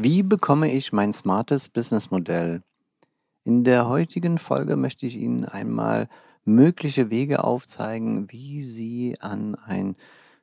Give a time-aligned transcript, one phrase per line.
[0.00, 2.62] Wie bekomme ich mein smartes Businessmodell?
[3.42, 6.08] In der heutigen Folge möchte ich Ihnen einmal
[6.44, 9.96] mögliche Wege aufzeigen, wie Sie an ein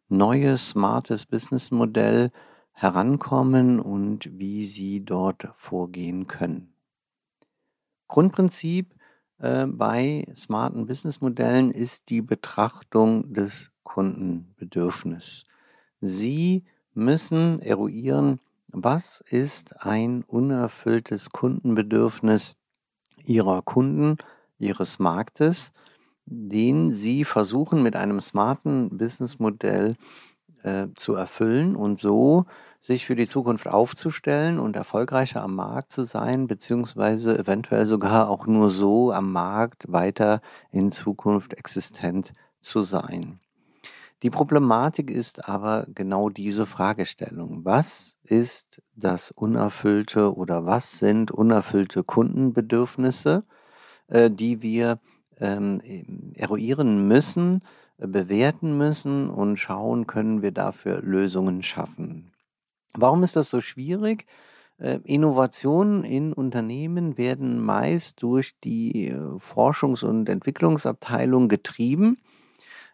[0.09, 2.33] neues smartes Businessmodell
[2.73, 6.73] herankommen und wie Sie dort vorgehen können.
[8.09, 8.93] Grundprinzip
[9.37, 15.43] äh, bei smarten Businessmodellen ist die Betrachtung des Kundenbedürfnisses.
[16.01, 18.41] Sie müssen eruieren,
[18.77, 22.57] was ist ein unerfülltes Kundenbedürfnis
[23.23, 24.17] Ihrer Kunden,
[24.59, 25.71] Ihres Marktes,
[26.25, 29.95] den Sie versuchen mit einem smarten Businessmodell
[30.63, 32.45] äh, zu erfüllen und so
[32.81, 38.45] sich für die Zukunft aufzustellen und erfolgreicher am Markt zu sein, beziehungsweise eventuell sogar auch
[38.45, 40.41] nur so am Markt weiter
[40.71, 43.39] in Zukunft existent zu sein.
[44.23, 47.65] Die Problematik ist aber genau diese Fragestellung.
[47.65, 53.43] Was ist das unerfüllte oder was sind unerfüllte Kundenbedürfnisse,
[54.07, 54.99] äh, die wir
[55.39, 55.81] ähm,
[56.33, 57.61] eruieren müssen,
[57.97, 62.31] bewerten müssen und schauen, können wir dafür Lösungen schaffen.
[62.93, 64.25] Warum ist das so schwierig?
[64.77, 72.34] Äh, Innovationen in Unternehmen werden meist durch die äh, Forschungs- und Entwicklungsabteilung getrieben äh,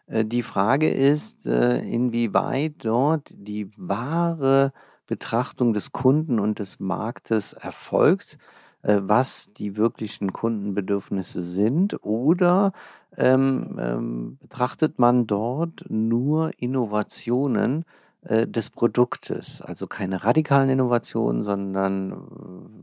[0.08, 4.72] die Frage ist, äh, inwieweit dort die wahre
[5.06, 8.38] Betrachtung des Kunden und des Marktes erfolgt,
[8.82, 12.72] äh, was die wirklichen Kundenbedürfnisse sind, oder
[13.16, 17.84] ähm, ähm, betrachtet man dort nur Innovationen,
[18.24, 19.60] äh, des Produktes.
[19.60, 22.16] Also keine radikalen Innovationen, sondern äh,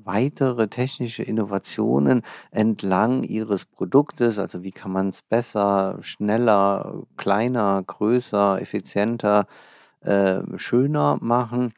[0.06, 4.38] weitere technische Innovationen entlang ihres Produktes.
[4.38, 9.48] Also wie kann man es besser, schneller, kleiner, größer, effizienter,
[10.02, 11.74] äh, schöner machen.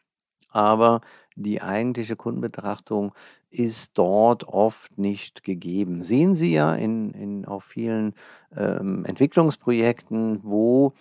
[0.49, 1.01] Aber
[1.35, 3.13] die eigentliche Kundenbetrachtung
[3.51, 6.01] ist dort oft nicht gegeben.
[6.03, 8.15] Sehen Sie ja in, in auf vielen
[8.55, 10.93] ähm, Entwicklungsprojekten, wo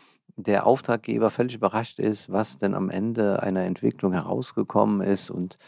[0.43, 5.59] der Auftraggeber völlig überrascht ist, was denn am Ende einer Entwicklung herausgekommen ist und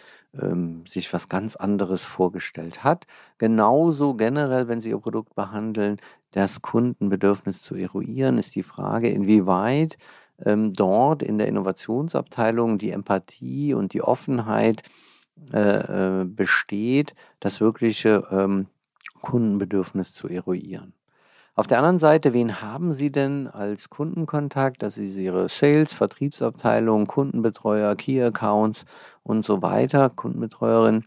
[0.40, 3.06] ähm, sich was ganz anderes vorgestellt hat.
[3.38, 5.98] Genauso generell, wenn Sie Ihr Produkt behandeln,
[6.32, 9.98] das Kundenbedürfnis zu eruieren, ist die Frage, inwieweit
[10.44, 14.82] ähm, dort in der Innovationsabteilung die Empathie und die Offenheit
[15.52, 18.66] äh, äh, besteht, das wirkliche ähm,
[19.20, 20.94] Kundenbedürfnis zu eruieren.
[21.54, 24.82] Auf der anderen Seite, wen haben Sie denn als Kundenkontakt?
[24.82, 28.86] Das ist Ihre Sales, Vertriebsabteilung, Kundenbetreuer, Key Accounts
[29.22, 31.04] und so weiter, Kundenbetreuerin,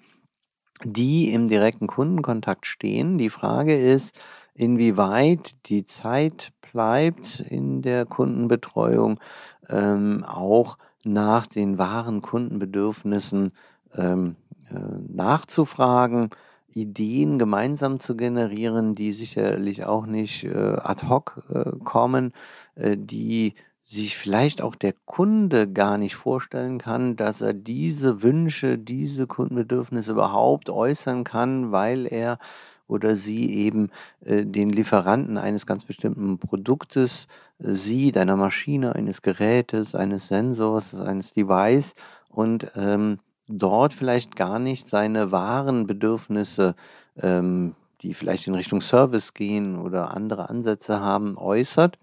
[0.83, 3.17] die im direkten Kundenkontakt stehen.
[3.17, 4.19] Die Frage ist,
[4.53, 9.19] inwieweit die Zeit bleibt in der Kundenbetreuung,
[9.67, 13.51] ähm, auch nach den wahren Kundenbedürfnissen
[13.95, 14.35] ähm,
[14.69, 14.75] äh,
[15.07, 16.29] nachzufragen
[16.75, 22.33] Ideen gemeinsam zu generieren, die sicherlich auch nicht äh, ad hoc äh, kommen,
[22.75, 28.77] äh, die sich vielleicht auch der Kunde gar nicht vorstellen kann, dass er diese Wünsche,
[28.77, 32.39] diese Kundenbedürfnisse überhaupt äußern kann, weil er
[32.87, 33.89] oder sie eben
[34.25, 37.27] äh, den Lieferanten eines ganz bestimmten Produktes
[37.59, 41.95] äh, sieht, einer Maschine, eines Gerätes, eines Sensors, eines Device
[42.29, 46.75] und ähm, dort vielleicht gar nicht seine wahren Bedürfnisse,
[47.17, 51.97] ähm, die vielleicht in Richtung Service gehen oder andere Ansätze haben, äußert,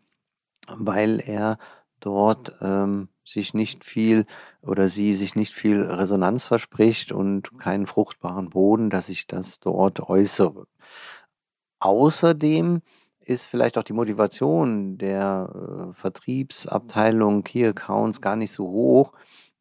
[0.68, 1.58] weil er
[2.00, 4.26] dort ähm, sich nicht viel
[4.62, 10.00] oder sie sich nicht viel Resonanz verspricht und keinen fruchtbaren Boden, dass ich das dort
[10.00, 10.66] äußere.
[11.78, 12.82] Außerdem
[13.20, 19.12] ist vielleicht auch die Motivation der äh, Vertriebsabteilung, Key Accounts gar nicht so hoch,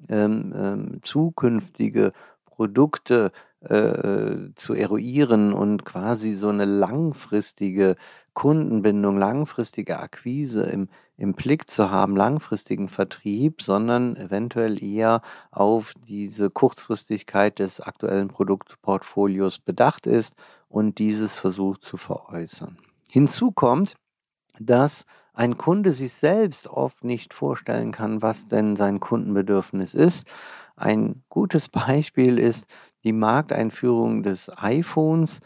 [0.09, 2.13] ähm, ähm, zukünftige
[2.45, 3.31] Produkte
[3.61, 7.95] äh, zu eruieren und quasi so eine langfristige
[8.33, 15.21] Kundenbindung, langfristige Akquise im, im Blick zu haben, langfristigen Vertrieb, sondern eventuell eher
[15.51, 20.35] auf diese Kurzfristigkeit des aktuellen Produktportfolios bedacht ist
[20.69, 22.77] und dieses versucht zu veräußern.
[23.09, 23.95] Hinzu kommt,
[24.59, 30.27] dass ein Kunde sich selbst oft nicht vorstellen kann, was denn sein Kundenbedürfnis ist.
[30.75, 32.67] Ein gutes Beispiel ist
[33.03, 35.39] die Markteinführung des iPhones.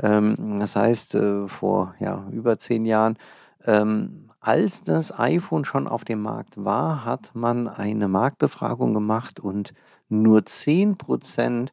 [0.00, 3.18] Ähm, das heißt, äh, vor ja, über zehn Jahren,
[3.64, 9.74] ähm, als das iPhone schon auf dem Markt war, hat man eine Marktbefragung gemacht und
[10.08, 11.72] nur 10%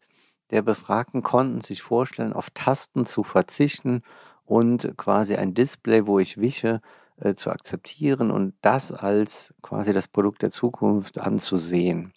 [0.52, 4.02] der Befragten konnten sich vorstellen, auf Tasten zu verzichten
[4.46, 6.82] und quasi ein Display, wo ich wische,
[7.20, 12.14] äh, zu akzeptieren und das als quasi das Produkt der Zukunft anzusehen.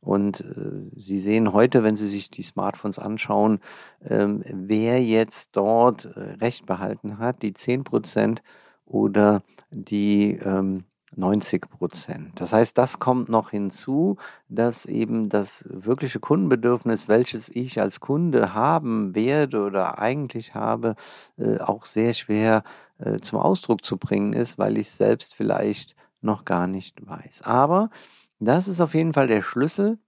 [0.00, 3.60] Und äh, Sie sehen heute, wenn Sie sich die Smartphones anschauen,
[4.04, 8.42] ähm, wer jetzt dort äh, Recht behalten hat, die 10 Prozent
[8.86, 10.84] oder die ähm,
[11.16, 12.40] 90 Prozent.
[12.40, 14.16] Das heißt, das kommt noch hinzu,
[14.48, 20.94] dass eben das wirkliche Kundenbedürfnis, welches ich als Kunde haben werde oder eigentlich habe,
[21.38, 22.64] äh, auch sehr schwer
[22.98, 27.42] äh, zum Ausdruck zu bringen ist, weil ich es selbst vielleicht noch gar nicht weiß.
[27.42, 27.90] Aber
[28.38, 29.98] das ist auf jeden Fall der Schlüssel,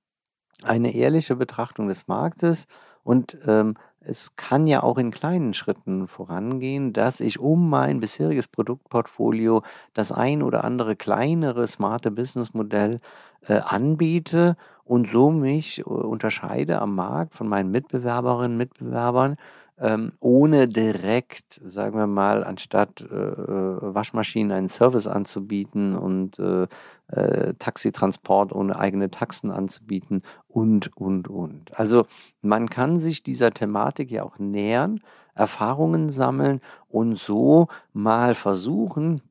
[0.62, 2.66] eine ehrliche Betrachtung des Marktes
[3.04, 8.48] und ähm, es kann ja auch in kleinen Schritten vorangehen, dass ich um mein bisheriges
[8.48, 9.62] Produktportfolio
[9.92, 13.00] das ein oder andere kleinere smarte Businessmodell
[13.46, 19.36] äh, anbiete und so mich äh, unterscheide am Markt von meinen Mitbewerberinnen und Mitbewerbern
[19.80, 26.66] ähm, ohne direkt, sagen wir mal, anstatt äh, äh, Waschmaschinen einen Service anzubieten und äh,
[27.08, 31.78] äh, Taxitransport ohne eigene Taxen anzubieten und, und, und.
[31.78, 32.06] Also
[32.42, 35.00] man kann sich dieser Thematik ja auch nähern,
[35.34, 39.22] Erfahrungen sammeln und so mal versuchen,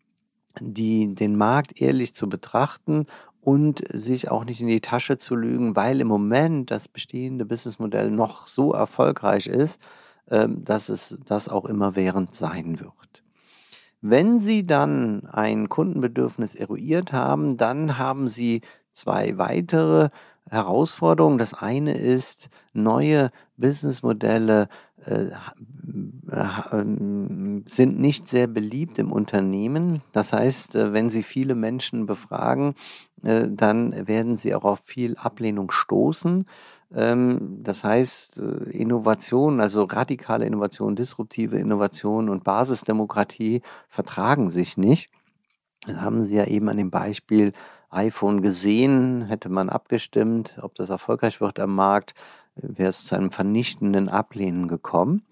[0.59, 3.05] die, den Markt ehrlich zu betrachten
[3.41, 8.09] und sich auch nicht in die Tasche zu lügen, weil im Moment das bestehende Businessmodell
[8.09, 9.79] noch so erfolgreich ist,
[10.29, 13.23] dass es das auch immer während sein wird.
[14.01, 18.61] Wenn Sie dann ein Kundenbedürfnis eruiert haben, dann haben Sie
[18.93, 20.09] zwei weitere
[20.49, 21.37] Herausforderungen.
[21.37, 24.69] Das eine ist, neue Businessmodelle
[25.05, 25.31] äh,
[26.71, 30.01] ähm, sind nicht sehr beliebt im Unternehmen.
[30.11, 32.75] Das heißt, äh, wenn Sie viele Menschen befragen,
[33.23, 36.45] äh, dann werden Sie auch auf viel Ablehnung stoßen.
[36.93, 45.09] Ähm, das heißt, äh, Innovation, also radikale Innovation, disruptive Innovation und Basisdemokratie vertragen sich nicht.
[45.85, 47.53] Das haben Sie ja eben an dem Beispiel
[47.89, 52.13] iPhone gesehen, hätte man abgestimmt, ob das erfolgreich wird am Markt,
[52.55, 55.23] wäre es zu einem vernichtenden Ablehnen gekommen.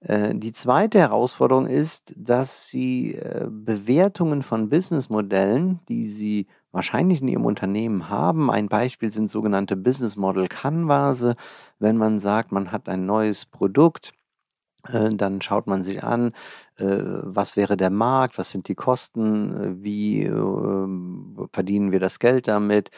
[0.00, 7.28] Äh, die zweite Herausforderung ist, dass Sie äh, Bewertungen von Businessmodellen, die Sie wahrscheinlich in
[7.28, 8.50] Ihrem Unternehmen haben.
[8.50, 11.24] Ein Beispiel sind sogenannte Business Model Canvas.
[11.78, 14.12] Wenn man sagt, man hat ein neues Produkt,
[14.88, 16.32] äh, dann schaut man sich an,
[16.78, 22.90] was wäre der Markt, was sind die Kosten, wie ähm, verdienen wir das Geld damit,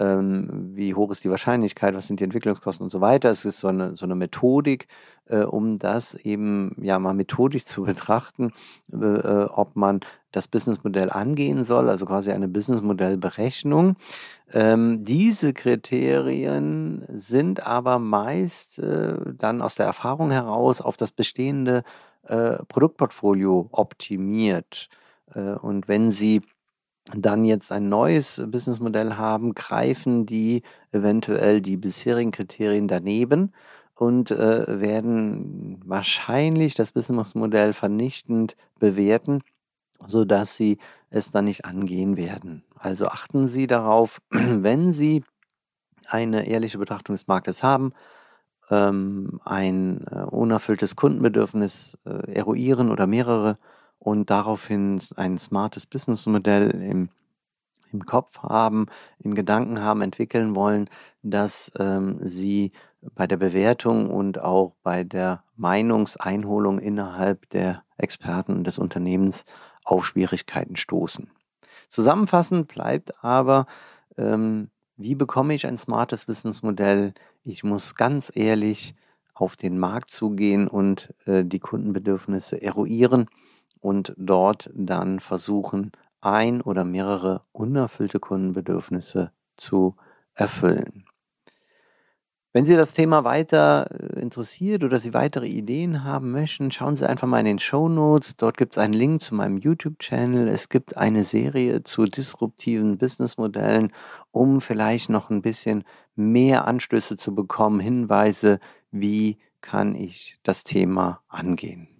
[0.00, 3.30] ähm, wie hoch ist die Wahrscheinlichkeit, was sind die Entwicklungskosten und so weiter.
[3.30, 4.88] Es ist so eine, so eine Methodik,
[5.26, 8.52] äh, um das eben ja mal methodisch zu betrachten,
[8.92, 10.00] äh, äh, ob man
[10.32, 13.96] das Businessmodell angehen soll, also quasi eine Businessmodellberechnung.
[14.52, 21.84] Ähm, diese Kriterien sind aber meist äh, dann aus der Erfahrung heraus auf das bestehende
[22.22, 24.88] äh, Produktportfolio optimiert.
[25.34, 26.42] Äh, und wenn Sie
[27.16, 30.62] dann jetzt ein neues Businessmodell haben, greifen die
[30.92, 33.52] eventuell die bisherigen Kriterien daneben
[33.94, 39.42] und äh, werden wahrscheinlich das Businessmodell vernichtend bewerten,
[40.06, 40.78] sodass sie
[41.10, 42.64] es dann nicht angehen werden.
[42.76, 45.24] Also achten Sie darauf, wenn Sie
[46.06, 47.92] eine ehrliche Betrachtung des Marktes haben,
[48.70, 53.58] ähm, ein äh, unerfülltes Kundenbedürfnis äh, eruieren oder mehrere
[54.00, 57.10] und daraufhin ein smartes Businessmodell im,
[57.92, 58.86] im Kopf haben,
[59.18, 60.88] in Gedanken haben, entwickeln wollen,
[61.22, 62.72] dass ähm, sie
[63.14, 69.44] bei der Bewertung und auch bei der Meinungseinholung innerhalb der Experten des Unternehmens
[69.84, 71.30] auf Schwierigkeiten stoßen.
[71.88, 73.66] Zusammenfassend bleibt aber,
[74.16, 77.14] ähm, wie bekomme ich ein smartes Businessmodell?
[77.44, 78.94] Ich muss ganz ehrlich
[79.34, 83.28] auf den Markt zugehen und äh, die Kundenbedürfnisse eruieren
[83.80, 89.96] und dort dann versuchen, ein oder mehrere unerfüllte Kundenbedürfnisse zu
[90.34, 91.04] erfüllen.
[92.52, 97.08] Wenn Sie das Thema weiter äh, interessiert oder Sie weitere Ideen haben möchten, schauen Sie
[97.08, 98.36] einfach mal in den Show Notes.
[98.36, 100.48] Dort gibt es einen Link zu meinem YouTube-Channel.
[100.48, 103.92] Es gibt eine Serie zu disruptiven Businessmodellen,
[104.32, 105.84] um vielleicht noch ein bisschen
[106.16, 108.58] mehr Anstöße zu bekommen, Hinweise,
[108.90, 111.99] wie kann ich das Thema angehen.